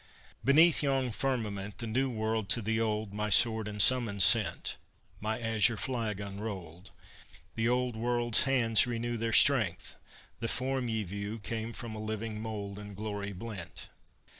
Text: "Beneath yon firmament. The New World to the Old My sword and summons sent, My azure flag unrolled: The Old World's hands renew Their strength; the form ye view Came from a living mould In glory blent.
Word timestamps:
"Beneath 0.43 0.81
yon 0.81 1.11
firmament. 1.11 1.77
The 1.77 1.85
New 1.85 2.09
World 2.09 2.49
to 2.49 2.63
the 2.63 2.81
Old 2.81 3.13
My 3.13 3.29
sword 3.29 3.67
and 3.67 3.79
summons 3.79 4.23
sent, 4.23 4.77
My 5.19 5.39
azure 5.39 5.77
flag 5.77 6.19
unrolled: 6.19 6.89
The 7.53 7.69
Old 7.69 7.95
World's 7.95 8.45
hands 8.45 8.87
renew 8.87 9.15
Their 9.15 9.31
strength; 9.31 9.97
the 10.39 10.47
form 10.47 10.87
ye 10.89 11.03
view 11.03 11.37
Came 11.37 11.71
from 11.71 11.93
a 11.93 11.99
living 12.01 12.41
mould 12.41 12.79
In 12.79 12.95
glory 12.95 13.31
blent. 13.31 13.89